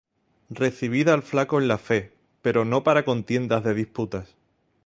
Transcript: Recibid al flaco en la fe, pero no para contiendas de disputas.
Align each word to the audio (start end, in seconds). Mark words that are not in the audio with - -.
Recibid 0.59 1.09
al 1.09 1.21
flaco 1.21 1.59
en 1.61 1.67
la 1.67 1.77
fe, 1.77 2.11
pero 2.41 2.65
no 2.65 2.81
para 2.83 3.05
contiendas 3.05 3.63
de 3.63 3.75
disputas. 3.75 4.35